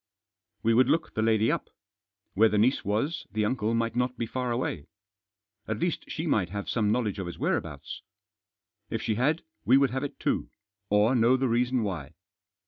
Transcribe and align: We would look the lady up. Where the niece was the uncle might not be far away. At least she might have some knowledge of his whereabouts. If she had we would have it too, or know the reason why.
We 0.63 0.73
would 0.73 0.89
look 0.89 1.13
the 1.13 1.21
lady 1.21 1.51
up. 1.51 1.69
Where 2.33 2.49
the 2.49 2.57
niece 2.57 2.83
was 2.83 3.27
the 3.31 3.45
uncle 3.45 3.75
might 3.75 3.95
not 3.95 4.17
be 4.17 4.25
far 4.25 4.51
away. 4.51 4.87
At 5.67 5.77
least 5.77 6.05
she 6.09 6.25
might 6.25 6.49
have 6.49 6.67
some 6.67 6.91
knowledge 6.91 7.19
of 7.19 7.27
his 7.27 7.37
whereabouts. 7.37 8.01
If 8.89 9.03
she 9.03 9.13
had 9.13 9.43
we 9.63 9.77
would 9.77 9.91
have 9.91 10.03
it 10.03 10.19
too, 10.19 10.49
or 10.89 11.13
know 11.13 11.37
the 11.37 11.47
reason 11.47 11.83
why. 11.83 12.15